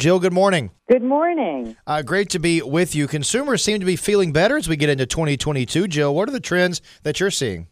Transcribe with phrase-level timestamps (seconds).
[0.00, 0.70] Jill, good morning.
[0.88, 1.76] Good morning.
[1.84, 3.08] Uh, great to be with you.
[3.08, 5.88] Consumers seem to be feeling better as we get into 2022.
[5.88, 7.66] Jill, what are the trends that you're seeing?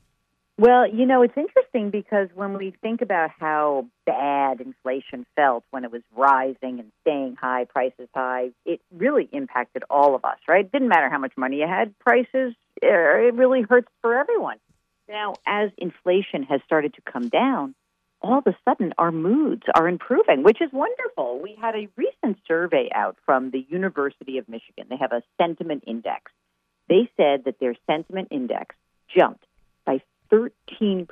[0.58, 5.84] Well, you know, it's interesting because when we think about how bad inflation felt when
[5.84, 10.64] it was rising and staying high, prices high, it really impacted all of us, right?
[10.64, 14.56] It didn't matter how much money you had, prices, uh, it really hurts for everyone.
[15.08, 17.76] Now, as inflation has started to come down,
[18.26, 21.40] all of a sudden our moods are improving, which is wonderful.
[21.40, 24.86] We had a recent survey out from the University of Michigan.
[24.90, 26.32] They have a sentiment index.
[26.88, 28.74] They said that their sentiment index
[29.16, 29.44] jumped
[29.84, 30.02] by
[30.32, 31.06] 13%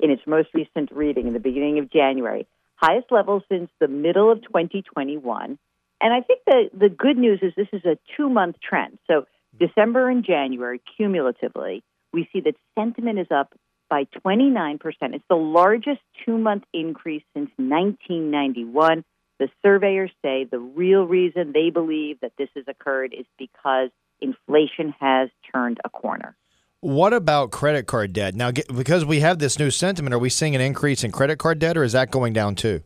[0.00, 4.30] in its most recent reading in the beginning of January, highest level since the middle
[4.32, 5.58] of 2021.
[6.00, 8.98] And I think the, the good news is this is a two month trend.
[9.06, 9.26] So
[9.58, 13.54] December and January, cumulatively, we see that sentiment is up
[13.88, 14.80] by 29%.
[14.82, 19.04] It's the largest two month increase since 1991.
[19.38, 24.94] The surveyors say the real reason they believe that this has occurred is because inflation
[24.98, 26.36] has turned a corner.
[26.80, 28.34] What about credit card debt?
[28.34, 31.58] Now, because we have this new sentiment, are we seeing an increase in credit card
[31.58, 32.82] debt or is that going down too?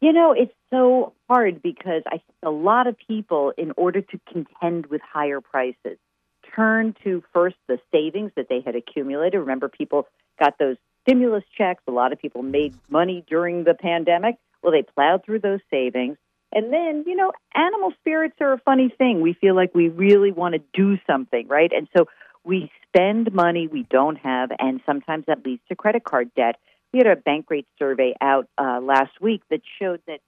[0.00, 4.20] You know, it's so hard because I think a lot of people, in order to
[4.30, 5.98] contend with higher prices,
[6.54, 9.40] turn to first the savings that they had accumulated.
[9.40, 10.06] Remember, people
[10.38, 11.82] got those stimulus checks.
[11.86, 14.36] A lot of people made money during the pandemic.
[14.62, 16.16] Well, they plowed through those savings.
[16.52, 19.20] And then, you know, animal spirits are a funny thing.
[19.20, 21.70] We feel like we really want to do something, right?
[21.72, 22.06] And so
[22.44, 26.56] we spend money we don't have, and sometimes that leads to credit card debt.
[26.92, 30.20] We had a Bankrate survey out uh, last week that showed that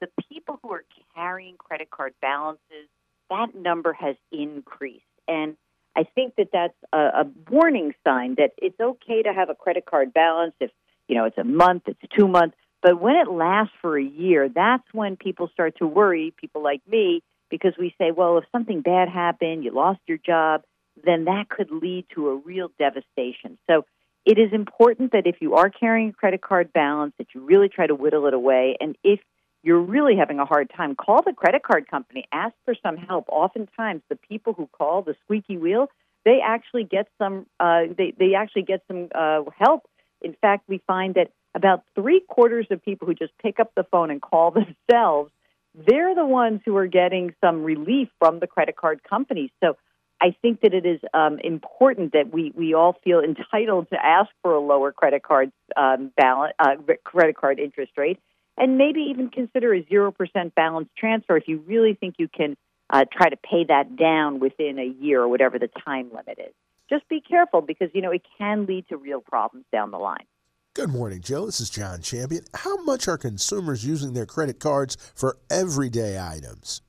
[0.00, 0.84] the people who are
[1.14, 2.88] carrying credit card balances,
[3.30, 5.04] that number has increased.
[5.28, 5.56] And
[6.00, 9.84] I think that that's a, a warning sign that it's okay to have a credit
[9.84, 10.70] card balance if
[11.08, 14.48] you know it's a month, it's two months, but when it lasts for a year,
[14.48, 16.32] that's when people start to worry.
[16.40, 20.62] People like me, because we say, well, if something bad happened, you lost your job,
[21.04, 23.58] then that could lead to a real devastation.
[23.68, 23.84] So
[24.24, 27.68] it is important that if you are carrying a credit card balance, that you really
[27.68, 28.76] try to whittle it away.
[28.80, 29.20] And if
[29.62, 33.26] you're really having a hard time, call the credit card company, ask for some help.
[33.28, 35.88] Oftentimes, the people who call the squeaky wheel,
[36.24, 37.46] they actually get some.
[37.58, 39.86] Uh, they they actually get some uh, help.
[40.22, 43.84] In fact, we find that about three quarters of people who just pick up the
[43.84, 44.50] phone and call
[44.90, 45.30] themselves,
[45.74, 49.50] they're the ones who are getting some relief from the credit card companies.
[49.62, 49.76] So.
[50.22, 54.28] I think that it is um, important that we, we all feel entitled to ask
[54.42, 58.18] for a lower credit card um, balance, uh, credit card interest rate,
[58.60, 62.56] and maybe even consider a 0% balance transfer if you really think you can
[62.90, 66.52] uh, try to pay that down within a year or whatever the time limit is.
[66.90, 70.26] Just be careful because, you know, it can lead to real problems down the line.
[70.74, 71.46] Good morning, Jill.
[71.46, 72.44] This is John Champion.
[72.54, 76.82] How much are consumers using their credit cards for everyday items?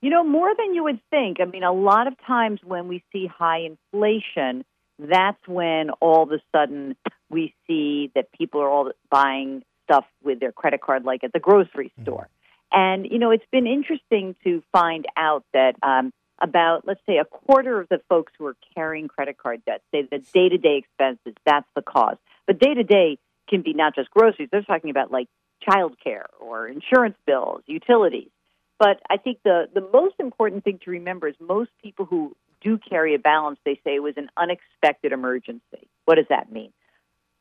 [0.00, 1.38] You know, more than you would think.
[1.40, 4.64] I mean, a lot of times when we see high inflation,
[4.98, 6.96] that's when all of a sudden
[7.30, 11.40] we see that people are all buying stuff with their credit card, like at the
[11.40, 12.02] grocery mm-hmm.
[12.02, 12.28] store.
[12.72, 17.24] And, you know, it's been interesting to find out that um, about, let's say, a
[17.24, 20.78] quarter of the folks who are carrying credit card debt say the day to day
[20.78, 22.16] expenses, that's the cause.
[22.46, 23.18] But day to day
[23.48, 25.28] can be not just groceries, they're talking about like
[25.68, 28.30] childcare or insurance bills, utilities.
[28.78, 32.78] But I think the, the most important thing to remember is most people who do
[32.78, 35.88] carry a balance, they say it was an unexpected emergency.
[36.06, 36.72] What does that mean?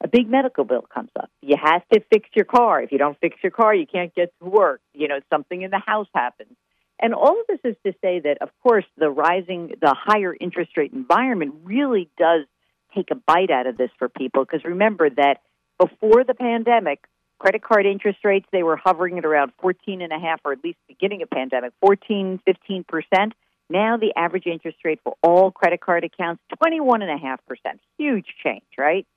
[0.03, 1.29] A big medical bill comes up.
[1.41, 2.81] You have to fix your car.
[2.81, 4.81] If you don't fix your car, you can't get to work.
[4.93, 6.55] You know, something in the house happens.
[6.99, 10.77] And all of this is to say that, of course, the rising, the higher interest
[10.77, 12.45] rate environment really does
[12.93, 14.45] take a bite out of this for people.
[14.45, 15.37] Because remember that
[15.79, 17.03] before the pandemic,
[17.39, 20.63] credit card interest rates, they were hovering at around 14 and a half, or at
[20.63, 23.33] least beginning of pandemic, 14, 15 percent.
[23.69, 27.79] Now the average interest rate for all credit card accounts, 21 and a half percent.
[27.97, 29.07] Huge change, right?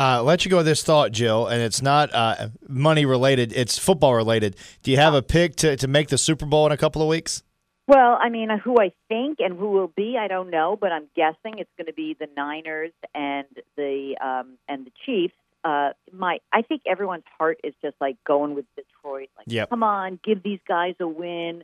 [0.00, 3.78] Uh, let you go with this thought, Jill, and it's not uh, money related; it's
[3.78, 4.56] football related.
[4.82, 7.08] Do you have a pick to, to make the Super Bowl in a couple of
[7.08, 7.42] weeks?
[7.86, 11.08] Well, I mean, who I think and who will be, I don't know, but I'm
[11.14, 13.46] guessing it's going to be the Niners and
[13.76, 15.34] the um, and the Chiefs.
[15.64, 19.28] Uh, my, I think everyone's heart is just like going with Detroit.
[19.36, 19.68] Like, yep.
[19.68, 21.62] come on, give these guys a win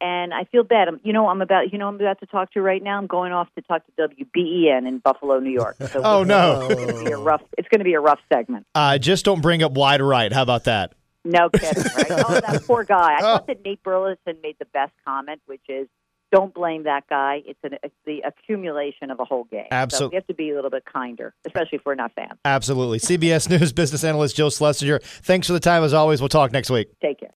[0.00, 0.88] and I feel bad.
[0.88, 2.98] I'm, you know, I'm about you know I'm about to talk to right now.
[2.98, 5.76] I'm going off to talk to WBEN in Buffalo, New York.
[5.90, 7.42] So oh no, it's going to be a rough.
[7.58, 8.66] It's going to be a rough segment.
[8.74, 10.32] Uh, just don't bring up wide right.
[10.32, 10.94] How about that?
[11.24, 12.06] No kidding, right?
[12.10, 13.16] oh, that poor guy.
[13.16, 15.88] I thought that Nate Burleson made the best comment, which is,
[16.30, 17.42] "Don't blame that guy.
[17.46, 19.64] It's, an, it's the accumulation of a whole game.
[19.70, 22.38] Absolutely, so we have to be a little bit kinder, especially if we're not fans."
[22.44, 22.98] Absolutely.
[22.98, 24.98] CBS News business analyst Jill Schlesinger.
[25.02, 26.20] Thanks for the time as always.
[26.20, 26.88] We'll talk next week.
[27.00, 27.32] Take care.